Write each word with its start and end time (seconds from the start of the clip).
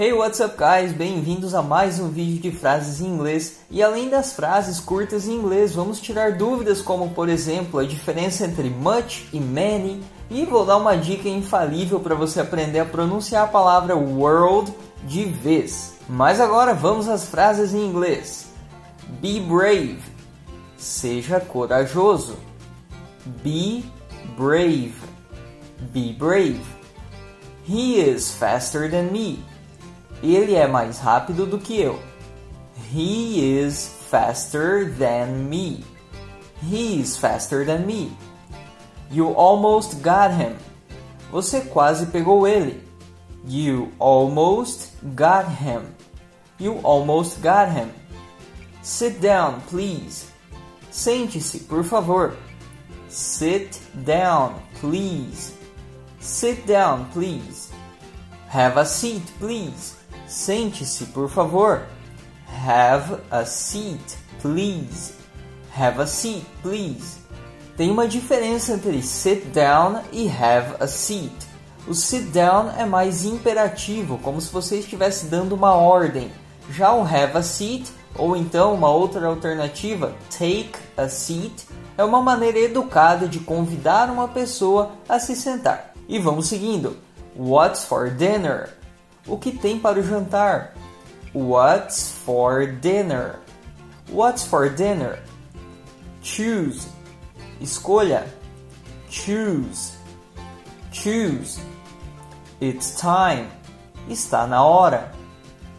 Hey, 0.00 0.12
what's 0.12 0.38
up, 0.38 0.56
guys? 0.56 0.92
Bem-vindos 0.92 1.56
a 1.56 1.60
mais 1.60 1.98
um 1.98 2.08
vídeo 2.08 2.40
de 2.40 2.56
frases 2.56 3.00
em 3.00 3.06
inglês. 3.06 3.58
E 3.68 3.82
além 3.82 4.08
das 4.08 4.32
frases 4.32 4.78
curtas 4.78 5.26
em 5.26 5.32
inglês, 5.32 5.74
vamos 5.74 6.00
tirar 6.00 6.36
dúvidas 6.36 6.80
como, 6.80 7.10
por 7.10 7.28
exemplo, 7.28 7.80
a 7.80 7.84
diferença 7.84 8.46
entre 8.46 8.70
much 8.70 9.26
e 9.32 9.40
many. 9.40 10.00
E 10.30 10.44
vou 10.44 10.64
dar 10.64 10.76
uma 10.76 10.96
dica 10.96 11.28
infalível 11.28 11.98
para 11.98 12.14
você 12.14 12.38
aprender 12.38 12.78
a 12.78 12.84
pronunciar 12.84 13.42
a 13.42 13.48
palavra 13.48 13.96
world 13.96 14.72
de 15.02 15.24
vez. 15.24 15.94
Mas 16.08 16.40
agora 16.40 16.72
vamos 16.74 17.08
às 17.08 17.24
frases 17.24 17.74
em 17.74 17.84
inglês. 17.84 18.52
Be 19.20 19.40
brave. 19.40 19.98
Seja 20.76 21.40
corajoso. 21.40 22.36
Be 23.42 23.84
brave. 24.36 24.94
Be 25.92 26.12
brave. 26.12 26.62
He 27.68 27.98
is 27.98 28.30
faster 28.32 28.88
than 28.88 29.10
me. 29.10 29.44
Ele 30.22 30.54
é 30.54 30.66
mais 30.66 30.98
rápido 30.98 31.46
do 31.46 31.58
que 31.58 31.80
eu. 31.80 32.00
He 32.92 33.60
is 33.60 33.90
faster 34.10 34.92
than 34.98 35.48
me. 35.48 35.84
He 36.62 37.00
is 37.00 37.16
faster 37.16 37.64
than 37.64 37.86
me. 37.86 38.16
You 39.10 39.34
almost 39.34 40.02
got 40.02 40.32
him. 40.32 40.56
Você 41.30 41.60
quase 41.60 42.06
pegou 42.06 42.46
ele. 42.46 42.82
You 43.46 43.92
almost 43.98 44.92
got 45.14 45.46
him. 45.46 45.82
You 46.58 46.80
almost 46.82 47.40
got 47.40 47.70
him. 47.70 47.90
Sit 48.82 49.20
down, 49.20 49.60
please. 49.68 50.26
Sente-se, 50.90 51.60
por 51.60 51.84
favor. 51.84 52.36
Sit 53.08 53.80
down, 54.04 54.54
please. 54.80 55.52
Sit 56.20 56.66
down, 56.66 57.08
please. 57.12 57.70
Have 58.48 58.78
a 58.78 58.84
seat, 58.84 59.22
please. 59.38 59.97
Sente-se, 60.28 61.06
por 61.06 61.28
favor. 61.30 61.82
Have 62.66 63.16
a 63.30 63.44
seat, 63.44 64.18
please. 64.42 65.14
Have 65.74 66.00
a 66.00 66.06
seat, 66.06 66.46
please. 66.62 67.18
Tem 67.76 67.90
uma 67.90 68.06
diferença 68.06 68.74
entre 68.74 69.02
sit 69.02 69.46
down 69.46 70.02
e 70.12 70.28
have 70.28 70.76
a 70.80 70.86
seat. 70.86 71.32
O 71.86 71.94
sit 71.94 72.24
down 72.30 72.70
é 72.76 72.84
mais 72.84 73.24
imperativo, 73.24 74.18
como 74.18 74.40
se 74.40 74.52
você 74.52 74.80
estivesse 74.80 75.26
dando 75.26 75.54
uma 75.54 75.74
ordem. 75.74 76.30
Já 76.70 76.92
o 76.92 77.02
have 77.02 77.38
a 77.38 77.42
seat, 77.42 77.90
ou 78.14 78.36
então 78.36 78.74
uma 78.74 78.90
outra 78.90 79.26
alternativa, 79.26 80.12
take 80.30 80.72
a 80.96 81.08
seat, 81.08 81.66
é 81.96 82.04
uma 82.04 82.20
maneira 82.20 82.58
educada 82.58 83.26
de 83.26 83.38
convidar 83.38 84.10
uma 84.10 84.28
pessoa 84.28 84.90
a 85.08 85.18
se 85.18 85.34
sentar. 85.34 85.94
E 86.06 86.18
vamos 86.18 86.48
seguindo. 86.48 86.96
What's 87.34 87.84
for 87.84 88.10
dinner? 88.10 88.77
O 89.28 89.36
que 89.36 89.52
tem 89.52 89.78
para 89.78 90.00
o 90.00 90.02
jantar? 90.02 90.74
What's 91.34 92.10
for 92.24 92.66
dinner? 92.66 93.38
What's 94.10 94.42
for 94.44 94.70
dinner? 94.70 95.18
Choose. 96.22 96.88
Escolha. 97.60 98.26
Choose. 99.10 99.92
Choose. 100.90 101.60
It's 102.60 102.98
time. 102.98 103.48
Está 104.08 104.46
na 104.48 104.64
hora. 104.64 105.12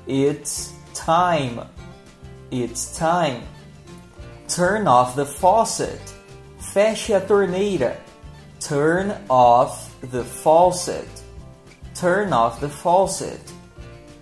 It's 0.07 0.73
time. 0.93 1.61
It's 2.51 2.97
time. 2.97 3.41
Turn 4.47 4.87
off 4.87 5.15
the 5.15 5.25
faucet. 5.25 6.01
Feche 6.59 7.15
a 7.15 7.21
torneira. 7.21 7.97
Turn 8.59 9.15
off 9.29 9.95
the 10.01 10.23
faucet. 10.23 11.07
Turn 11.99 12.31
off 12.33 12.61
the 12.61 12.69
faucet. 12.69 13.41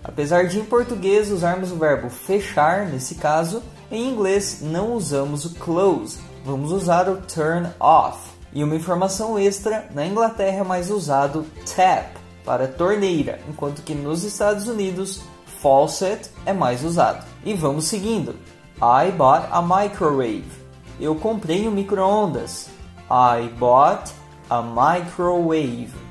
Apesar 0.02 0.48
de 0.48 0.58
em 0.58 0.64
português 0.64 1.30
usarmos 1.30 1.70
o 1.70 1.76
verbo 1.76 2.10
fechar, 2.10 2.86
nesse 2.86 3.14
caso, 3.14 3.62
em 3.88 4.10
inglês 4.10 4.60
não 4.62 4.94
usamos 4.94 5.44
o 5.44 5.54
close, 5.54 6.18
vamos 6.44 6.72
usar 6.72 7.08
o 7.08 7.18
turn 7.18 7.68
off. 7.78 8.18
E 8.52 8.64
uma 8.64 8.74
informação 8.74 9.38
extra, 9.38 9.86
na 9.94 10.04
Inglaterra 10.04 10.58
é 10.58 10.64
mais 10.64 10.90
usado 10.90 11.46
tap 11.76 12.16
para 12.44 12.66
torneira, 12.66 13.38
enquanto 13.48 13.82
que 13.82 13.94
nos 13.94 14.24
Estados 14.24 14.66
Unidos 14.66 15.20
faucet 15.62 16.30
é 16.44 16.52
mais 16.52 16.82
usado. 16.82 17.24
E 17.44 17.54
vamos 17.54 17.84
seguindo. 17.84 18.34
I 18.78 19.12
bought 19.12 19.46
a 19.52 19.62
microwave. 19.62 20.50
Eu 20.98 21.14
comprei 21.14 21.68
um 21.68 21.70
micro-ondas. 21.70 22.68
I 23.08 23.48
bought 23.50 24.12
a 24.50 24.62
microwave. 24.62 26.07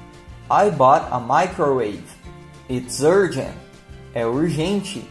I 0.49 0.69
bought 0.69 1.09
a 1.11 1.19
microwave. 1.19 2.15
It's 2.69 3.03
urgent. 3.03 3.55
É 4.13 4.25
urgente. 4.25 5.05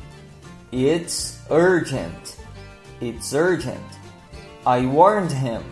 It's 0.72 1.38
urgent. 1.50 2.36
It's 3.02 3.34
urgent. 3.34 3.84
I 4.66 4.86
warned 4.86 5.32
him. 5.32 5.62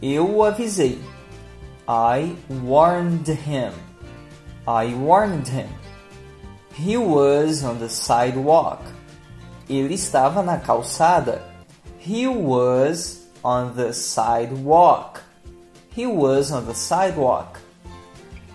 Eu 0.00 0.42
avisei. 0.42 1.00
I 1.88 2.36
warned 2.48 3.26
him. 3.26 3.72
I 4.68 4.94
warned 4.94 5.48
him. 5.48 5.68
He 6.74 6.96
was 6.96 7.64
on 7.64 7.80
the 7.80 7.88
sidewalk. 7.88 8.80
Ele 9.68 9.94
estava 9.94 10.42
na 10.44 10.58
calçada. 10.58 11.42
He 11.98 12.28
was 12.28 13.28
on 13.44 13.74
the 13.74 13.92
sidewalk. 13.92 15.20
He 15.90 16.06
was 16.06 16.52
on 16.52 16.66
the 16.66 16.74
sidewalk. 16.74 17.58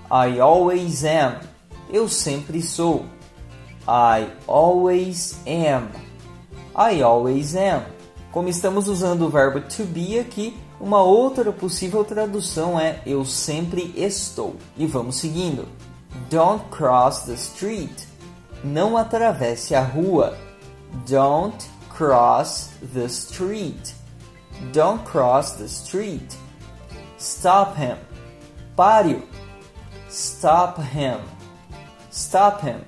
I 0.10 0.40
always 0.40 1.04
am. 1.04 1.40
Eu 1.92 2.08
sempre 2.08 2.62
sou. 2.62 3.06
I 3.88 4.30
always 4.48 5.40
am. 5.46 5.90
I 6.76 7.02
always 7.02 7.56
am. 7.56 7.84
Como 8.32 8.50
estamos 8.50 8.88
usando 8.88 9.24
o 9.24 9.30
verbo 9.30 9.62
to 9.62 9.84
be 9.84 10.20
aqui, 10.20 10.58
uma 10.80 11.02
outra 11.02 11.52
possível 11.52 12.04
tradução 12.06 12.80
é 12.80 13.02
eu 13.06 13.26
sempre 13.26 13.94
estou. 13.98 14.56
E 14.78 14.86
vamos 14.86 15.18
seguindo. 15.18 15.68
Don't 16.30 16.64
cross 16.70 17.22
the 17.22 17.34
street. 17.34 18.06
Não 18.64 18.98
atravesse 18.98 19.76
a 19.76 19.82
rua. 19.82 20.38
Don't 21.10 21.66
cross 21.90 22.70
the 22.94 23.06
street. 23.06 23.94
Don't 24.72 25.04
cross 25.04 25.54
the 25.54 25.66
street. 25.66 26.36
Stop 27.18 27.80
him. 27.80 27.98
Pare-o. 28.76 29.37
Stop 30.10 30.80
him. 30.80 31.20
Stop 32.12 32.62
him. 32.62 32.86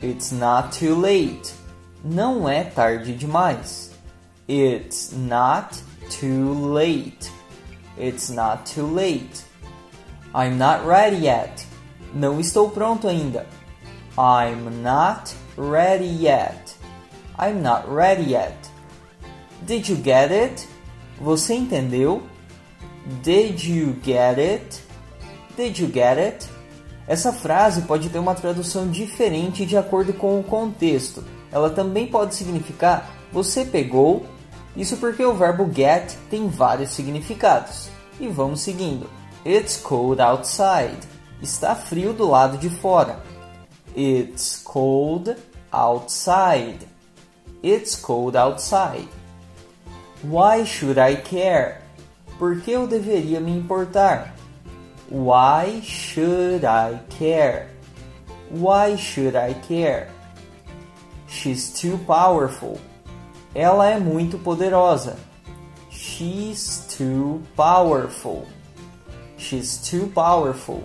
It's 0.00 0.32
not 0.32 0.72
too 0.72 0.94
late. 0.94 1.52
Não 2.04 2.48
é 2.48 2.64
tarde 2.64 3.14
demais. 3.14 3.90
It's 4.48 5.12
not 5.12 5.76
too 6.08 6.54
late. 6.54 7.30
It's 7.98 8.30
not 8.30 8.64
too 8.64 8.86
late. 8.86 9.42
I'm 10.34 10.56
not 10.56 10.86
ready 10.86 11.26
yet. 11.26 11.66
Não 12.14 12.38
estou 12.38 12.70
pronto 12.70 13.08
ainda. 13.08 13.46
I'm 14.16 14.82
not 14.82 15.34
ready 15.56 16.06
yet. 16.06 16.74
I'm 17.38 17.60
not 17.60 17.88
ready 17.92 18.30
yet. 18.30 18.56
Did 19.66 19.88
you 19.88 19.96
get 19.96 20.32
it? 20.32 20.66
Você 21.20 21.54
entendeu? 21.54 22.22
Did 23.22 23.64
you 23.64 23.94
get 24.02 24.38
it? 24.38 24.87
Did 25.58 25.76
you 25.76 25.88
get 25.88 26.18
it? 26.18 26.46
Essa 27.08 27.32
frase 27.32 27.82
pode 27.82 28.08
ter 28.10 28.20
uma 28.20 28.32
tradução 28.32 28.88
diferente 28.88 29.66
de 29.66 29.76
acordo 29.76 30.12
com 30.12 30.38
o 30.38 30.44
contexto. 30.44 31.24
Ela 31.50 31.68
também 31.68 32.06
pode 32.06 32.36
significar 32.36 33.10
você 33.32 33.64
pegou, 33.64 34.24
isso 34.76 34.96
porque 34.98 35.24
o 35.24 35.34
verbo 35.34 35.68
get 35.74 36.14
tem 36.30 36.48
vários 36.48 36.90
significados. 36.90 37.88
E 38.20 38.28
vamos 38.28 38.60
seguindo. 38.60 39.10
It's 39.44 39.76
cold 39.76 40.22
outside. 40.22 40.96
Está 41.42 41.74
frio 41.74 42.12
do 42.12 42.30
lado 42.30 42.56
de 42.56 42.70
fora. 42.70 43.18
It's 43.96 44.62
cold 44.62 45.34
outside. 45.72 46.86
It's 47.64 47.96
cold 47.96 48.38
outside. 48.38 49.08
Why 50.22 50.64
should 50.64 51.00
I 51.00 51.16
care? 51.16 51.78
Por 52.38 52.60
que 52.60 52.70
eu 52.70 52.86
deveria 52.86 53.40
me 53.40 53.50
importar? 53.50 54.37
Why 55.10 55.80
should 55.82 56.64
I 56.64 57.00
care? 57.08 57.70
Why 58.50 58.96
should 58.96 59.36
I 59.36 59.54
care? 59.54 60.08
She's 61.26 61.72
too 61.72 61.98
powerful. 62.06 62.78
Ela 63.54 63.90
é 63.90 63.98
muito 63.98 64.38
poderosa. 64.38 65.16
She's 65.90 66.86
too 66.88 67.42
powerful. 67.56 68.46
She's 69.38 69.78
too 69.78 70.08
powerful. 70.08 70.82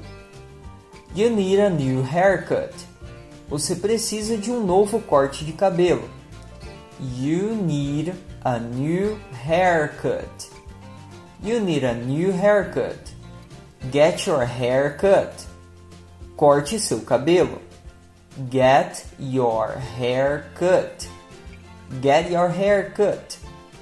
You 1.13 1.29
need 1.29 1.59
a 1.59 1.69
new 1.69 2.01
haircut. 2.01 2.73
Você 3.49 3.75
precisa 3.75 4.37
de 4.37 4.51
um 4.51 4.65
novo 4.65 4.99
corte 5.01 5.43
de 5.43 5.53
cabelo. 5.53 6.09
You 6.99 7.55
need 7.55 8.13
a 8.43 8.57
new 8.57 9.19
haircut. 9.45 10.49
You 11.43 11.59
need 11.59 11.83
a 11.83 11.93
new 11.93 12.31
haircut. 12.31 13.12
Get 13.91 14.27
your 14.27 14.45
hair 14.45 14.97
cut. 14.97 15.45
Corte 16.35 16.79
seu 16.79 17.01
cabelo. 17.01 17.61
Get 18.49 19.05
your 19.19 19.77
hair 19.97 20.45
cut. 20.55 21.07
Get 22.01 22.31
your 22.31 22.49
hair 22.49 22.91
cut. 22.95 23.37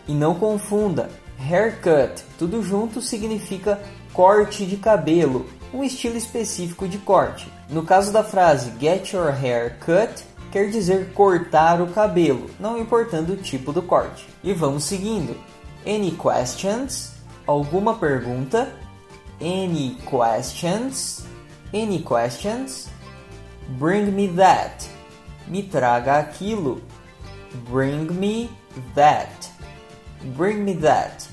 E 0.07 0.13
não 0.13 0.36
confunda, 0.36 1.09
haircut, 1.39 2.24
tudo 2.38 2.62
junto 2.62 3.01
significa 3.01 3.80
corte 4.13 4.65
de 4.65 4.77
cabelo, 4.77 5.45
um 5.74 5.83
estilo 5.83 6.18
específico 6.18 6.88
de 6.88 6.98
corte. 6.98 7.51
No 7.69 7.83
caso 7.83 8.12
da 8.12 8.24
frase 8.24 8.74
get 8.80 9.13
your 9.13 9.31
hair 9.31 9.77
cut, 9.80 10.24
quer 10.51 10.69
dizer 10.69 11.13
cortar 11.13 11.81
o 11.81 11.88
cabelo, 11.88 12.50
não 12.59 12.77
importando 12.77 13.33
o 13.33 13.38
tipo 13.38 13.71
do 13.71 13.81
corte. 13.81 14.27
E 14.44 14.53
vamos 14.53 14.83
seguindo. 14.83 15.38
Any 15.86 16.12
questions? 16.12 17.13
Alguma 17.48 17.95
pergunta? 17.95 18.71
Any 19.41 19.97
questions? 20.05 21.25
Any 21.73 22.03
questions? 22.03 22.89
Bring 23.79 24.15
me 24.15 24.27
that. 24.38 24.88
Me 25.47 25.63
traga 25.63 26.21
aquilo. 26.21 26.79
Bring 27.65 28.19
me 28.19 28.49
that. 28.93 29.49
Bring 30.38 30.63
me 30.63 30.73
that. 30.73 31.27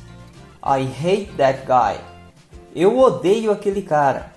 I 0.63 0.85
hate 0.85 1.37
that 1.37 1.67
guy. 1.67 2.01
Eu 2.75 2.99
odeio 2.99 3.53
aquele 3.53 3.83
cara. 3.83 4.33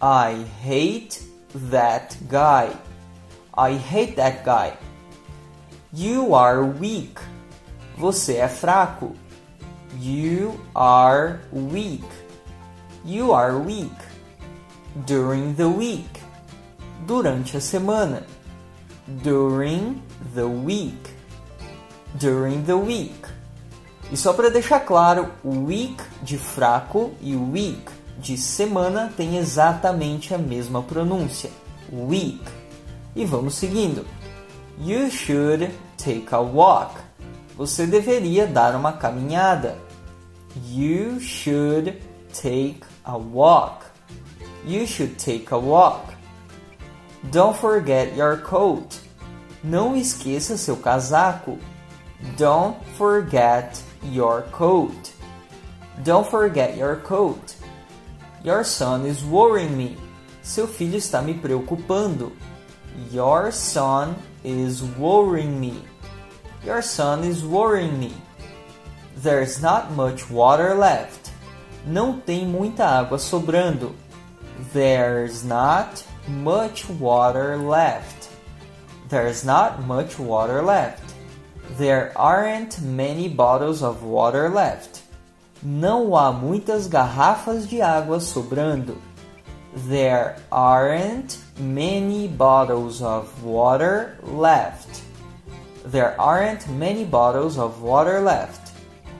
I 0.00 0.44
hate 0.60 1.22
that 1.70 2.16
guy. 2.28 2.68
I 3.56 3.72
hate 3.72 4.16
that 4.16 4.44
guy. 4.44 4.76
You 5.90 6.34
are 6.34 6.62
weak. 6.62 7.18
Você 7.96 8.36
é 8.36 8.48
fraco. 8.48 9.16
You 9.98 10.60
are 10.74 11.40
weak. 11.50 12.04
You 13.06 13.32
are 13.32 13.56
weak. 13.56 13.94
During 15.06 15.54
the 15.54 15.68
week. 15.68 16.10
Durante 17.06 17.56
a 17.56 17.60
semana. 17.60 18.24
During 19.22 20.02
the 20.34 20.48
week. 20.48 21.14
During 22.18 22.64
the 22.64 22.74
week. 22.74 23.28
E 24.10 24.16
só 24.16 24.32
para 24.32 24.50
deixar 24.50 24.80
claro, 24.80 25.30
week 25.44 26.02
de 26.20 26.36
fraco 26.36 27.12
e 27.20 27.36
week 27.36 27.92
de 28.18 28.36
semana 28.36 29.12
tem 29.16 29.36
exatamente 29.36 30.34
a 30.34 30.38
mesma 30.38 30.82
pronúncia. 30.82 31.50
Week. 31.92 32.42
E 33.14 33.24
vamos 33.24 33.54
seguindo. 33.54 34.04
You 34.80 35.12
should 35.12 35.70
take 35.96 36.34
a 36.34 36.40
walk. 36.40 36.96
Você 37.56 37.86
deveria 37.86 38.48
dar 38.48 38.74
uma 38.74 38.94
caminhada. 38.94 39.78
You 40.68 41.20
should 41.20 42.02
take 42.32 42.80
a 43.06 43.16
walk. 43.16 43.86
You 44.66 44.86
should 44.86 45.18
take 45.18 45.52
a 45.52 45.58
walk. 45.58 46.14
Don't 47.30 47.56
forget 47.56 48.14
your 48.16 48.36
coat. 48.38 49.00
Não 49.62 49.96
esqueça 49.96 50.56
seu 50.56 50.76
casaco. 50.76 51.58
Don't 52.36 52.76
forget 52.96 53.80
your 54.02 54.42
coat. 54.52 55.12
Don't 56.04 56.26
forget 56.28 56.76
your 56.76 56.96
coat. 56.96 57.54
Your 58.44 58.64
son 58.64 59.06
is 59.06 59.22
worrying 59.24 59.76
me. 59.76 59.96
Seu 60.42 60.66
filho 60.66 60.96
está 60.96 61.22
me 61.22 61.34
preocupando. 61.34 62.32
Your 63.10 63.50
son 63.50 64.14
is 64.44 64.82
worrying 64.82 65.60
me. 65.60 65.82
Your 66.64 66.82
son 66.82 67.24
is 67.24 67.44
worrying 67.44 67.98
me. 67.98 68.14
There's 69.16 69.60
not 69.60 69.92
much 69.92 70.30
water 70.30 70.74
left. 70.74 71.25
Não 71.86 72.18
tem 72.18 72.44
muita 72.44 72.84
água 72.84 73.16
sobrando. 73.16 73.94
There's 74.72 75.44
not 75.44 76.02
much 76.26 76.84
water 76.98 77.56
left. 77.56 78.28
There's 79.08 79.44
not 79.44 79.82
much 79.82 80.18
water 80.18 80.62
left. 80.62 81.04
There 81.78 82.10
aren't 82.16 82.80
many 82.80 83.28
bottles 83.28 83.84
of 83.84 84.02
water 84.02 84.48
left. 84.48 85.02
Não 85.62 86.16
há 86.16 86.32
muitas 86.32 86.88
garrafas 86.88 87.68
de 87.68 87.76
água 87.76 88.18
sobrando. 88.18 88.96
There 89.88 90.36
aren't 90.50 91.38
many 91.56 92.26
bottles 92.26 93.00
of 93.00 93.44
water 93.44 94.18
left. 94.24 95.02
There 95.84 96.20
aren't 96.20 96.68
many 96.68 97.04
bottles 97.04 97.56
of 97.58 97.80
water 97.80 98.20
left. 98.20 98.65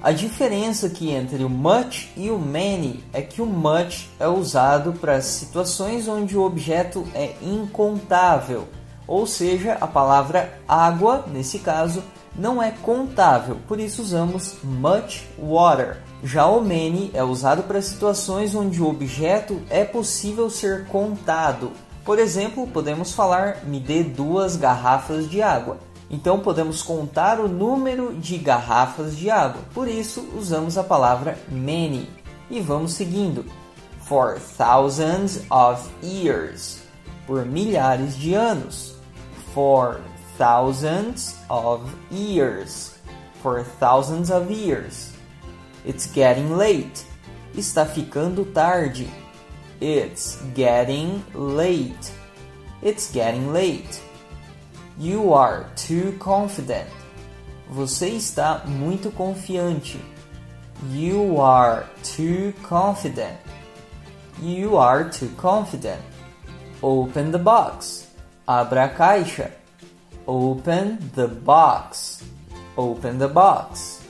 A 0.02 0.12
diferença 0.12 0.86
aqui 0.86 1.10
entre 1.10 1.42
o 1.42 1.48
much 1.48 2.08
e 2.16 2.30
o 2.30 2.38
many 2.38 3.02
é 3.12 3.22
que 3.22 3.42
o 3.42 3.46
much 3.46 4.08
é 4.20 4.28
usado 4.28 4.92
para 4.92 5.20
situações 5.20 6.06
onde 6.06 6.36
o 6.36 6.42
objeto 6.42 7.04
é 7.14 7.34
incontável, 7.42 8.68
ou 9.06 9.26
seja, 9.26 9.76
a 9.80 9.86
palavra 9.86 10.60
água, 10.68 11.24
nesse 11.32 11.58
caso, 11.60 12.02
não 12.38 12.62
é 12.62 12.70
contável, 12.70 13.56
por 13.66 13.80
isso 13.80 14.02
usamos 14.02 14.56
much 14.62 15.22
water. 15.38 15.98
Já 16.22 16.46
o 16.46 16.60
many 16.60 17.10
é 17.14 17.22
usado 17.22 17.62
para 17.62 17.80
situações 17.80 18.54
onde 18.54 18.80
o 18.80 18.88
objeto 18.88 19.60
é 19.70 19.84
possível 19.84 20.50
ser 20.50 20.86
contado. 20.86 21.70
Por 22.04 22.18
exemplo, 22.18 22.66
podemos 22.66 23.12
falar 23.12 23.64
me 23.64 23.80
dê 23.80 24.02
duas 24.02 24.56
garrafas 24.56 25.28
de 25.28 25.42
água. 25.42 25.78
Então 26.10 26.38
podemos 26.38 26.82
contar 26.82 27.40
o 27.40 27.48
número 27.48 28.14
de 28.14 28.38
garrafas 28.38 29.16
de 29.16 29.28
água. 29.28 29.62
Por 29.74 29.88
isso 29.88 30.28
usamos 30.36 30.78
a 30.78 30.84
palavra 30.84 31.38
many. 31.50 32.08
E 32.48 32.60
vamos 32.60 32.92
seguindo. 32.92 33.44
For 34.00 34.38
thousands 34.56 35.44
of 35.50 35.90
years. 36.02 36.82
Por 37.26 37.44
milhares 37.44 38.16
de 38.16 38.34
anos. 38.34 38.94
For 39.52 40.00
thousands 40.38 41.36
of 41.48 41.82
years. 42.10 42.94
For 43.42 43.64
thousands 43.80 44.30
of 44.30 44.50
years. 44.52 45.10
It's 45.84 46.06
getting 46.06 46.56
late. 46.56 47.04
Está 47.56 47.84
ficando 47.84 48.44
tarde. 48.44 49.08
It's 49.80 50.38
getting 50.54 51.22
late. 51.34 52.12
It's 52.82 53.10
getting 53.10 53.52
late. 53.52 54.05
You 54.98 55.34
are 55.34 55.66
too 55.76 56.16
confident. 56.18 56.88
Você 57.68 58.08
está 58.08 58.62
muito 58.64 59.10
confiante. 59.10 60.00
You 60.90 61.38
are 61.40 61.84
too 62.02 62.54
confident. 62.66 63.36
You 64.40 64.78
are 64.78 65.04
too 65.10 65.28
confident. 65.36 66.00
Open 66.80 67.30
the 67.30 67.38
box. 67.38 68.06
Abra 68.46 68.84
a 68.84 68.88
caixa. 68.88 69.50
Open 70.26 70.98
the 71.14 71.26
box. 71.26 72.22
Open 72.76 73.18
the 73.18 73.28
box. 73.28 74.00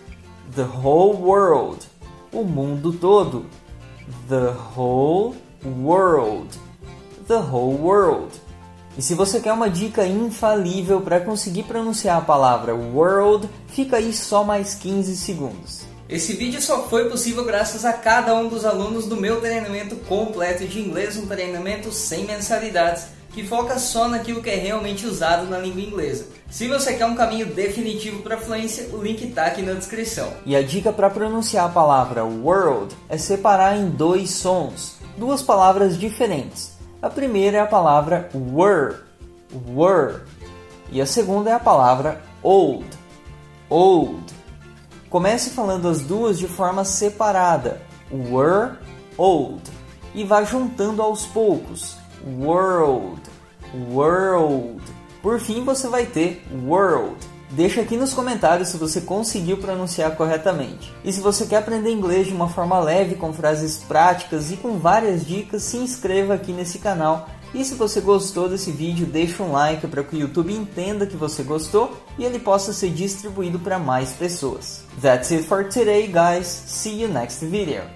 The 0.54 0.64
whole 0.64 1.14
world. 1.14 1.86
O 2.32 2.44
mundo 2.44 2.92
todo. 2.92 3.46
The 4.28 4.52
whole 4.52 5.36
world. 5.64 6.56
The 7.26 7.40
whole 7.40 7.74
world. 7.74 8.38
E 8.98 9.02
se 9.02 9.14
você 9.14 9.40
quer 9.40 9.52
uma 9.52 9.68
dica 9.68 10.06
infalível 10.06 11.02
para 11.02 11.20
conseguir 11.20 11.64
pronunciar 11.64 12.16
a 12.16 12.22
palavra 12.22 12.74
world, 12.74 13.46
fica 13.68 13.98
aí 13.98 14.10
só 14.12 14.42
mais 14.42 14.74
15 14.74 15.14
segundos. 15.16 15.82
Esse 16.08 16.32
vídeo 16.34 16.62
só 16.62 16.88
foi 16.88 17.10
possível 17.10 17.44
graças 17.44 17.84
a 17.84 17.92
cada 17.92 18.34
um 18.34 18.48
dos 18.48 18.64
alunos 18.64 19.06
do 19.06 19.16
meu 19.16 19.40
treinamento 19.40 19.96
completo 20.08 20.66
de 20.66 20.80
inglês, 20.80 21.16
um 21.16 21.26
treinamento 21.26 21.92
sem 21.92 22.24
mensalidades 22.24 23.08
que 23.32 23.44
foca 23.44 23.78
só 23.78 24.08
naquilo 24.08 24.40
que 24.40 24.48
é 24.48 24.54
realmente 24.54 25.04
usado 25.04 25.46
na 25.46 25.58
língua 25.58 25.82
inglesa. 25.82 26.28
Se 26.50 26.66
você 26.66 26.94
quer 26.94 27.04
um 27.04 27.14
caminho 27.14 27.44
definitivo 27.44 28.22
para 28.22 28.38
fluência, 28.38 28.88
o 28.94 29.02
link 29.02 29.22
está 29.22 29.44
aqui 29.44 29.60
na 29.60 29.74
descrição. 29.74 30.32
E 30.46 30.56
a 30.56 30.62
dica 30.62 30.90
para 30.90 31.10
pronunciar 31.10 31.66
a 31.66 31.68
palavra 31.68 32.24
world 32.24 32.96
é 33.10 33.18
separar 33.18 33.76
em 33.76 33.90
dois 33.90 34.30
sons, 34.30 34.94
duas 35.18 35.42
palavras 35.42 35.98
diferentes. 35.98 36.75
A 37.06 37.08
primeira 37.08 37.58
é 37.58 37.60
a 37.60 37.66
palavra 37.66 38.28
were, 38.34 38.96
were, 39.68 40.22
e 40.90 41.00
a 41.00 41.06
segunda 41.06 41.50
é 41.50 41.52
a 41.52 41.60
palavra 41.60 42.20
old, 42.42 42.84
old. 43.70 44.34
Comece 45.08 45.50
falando 45.50 45.86
as 45.86 46.00
duas 46.00 46.36
de 46.36 46.48
forma 46.48 46.84
separada, 46.84 47.80
were, 48.10 48.76
old, 49.16 49.62
e 50.16 50.24
vá 50.24 50.42
juntando 50.42 51.00
aos 51.00 51.24
poucos 51.26 51.96
world, 52.40 53.22
world. 53.88 54.82
Por 55.22 55.38
fim, 55.38 55.62
você 55.62 55.86
vai 55.86 56.06
ter 56.06 56.44
world. 56.64 57.16
Deixa 57.50 57.80
aqui 57.80 57.96
nos 57.96 58.12
comentários 58.12 58.68
se 58.68 58.76
você 58.76 59.00
conseguiu 59.00 59.58
pronunciar 59.58 60.16
corretamente. 60.16 60.92
E 61.04 61.12
se 61.12 61.20
você 61.20 61.46
quer 61.46 61.58
aprender 61.58 61.90
inglês 61.90 62.26
de 62.26 62.34
uma 62.34 62.48
forma 62.48 62.78
leve, 62.80 63.14
com 63.14 63.32
frases 63.32 63.78
práticas 63.78 64.50
e 64.50 64.56
com 64.56 64.78
várias 64.78 65.24
dicas, 65.24 65.62
se 65.62 65.76
inscreva 65.76 66.34
aqui 66.34 66.52
nesse 66.52 66.78
canal. 66.78 67.28
E 67.54 67.64
se 67.64 67.74
você 67.74 68.00
gostou 68.00 68.48
desse 68.48 68.70
vídeo, 68.70 69.06
deixa 69.06 69.42
um 69.42 69.52
like 69.52 69.86
para 69.86 70.02
que 70.02 70.16
o 70.16 70.18
YouTube 70.18 70.52
entenda 70.52 71.06
que 71.06 71.16
você 71.16 71.42
gostou 71.42 71.96
e 72.18 72.24
ele 72.24 72.38
possa 72.38 72.72
ser 72.72 72.90
distribuído 72.90 73.58
para 73.58 73.78
mais 73.78 74.10
pessoas. 74.10 74.82
That's 75.00 75.30
it 75.32 75.44
for 75.44 75.64
today, 75.64 76.08
guys. 76.08 76.46
See 76.46 77.00
you 77.00 77.08
next 77.08 77.44
video. 77.46 77.95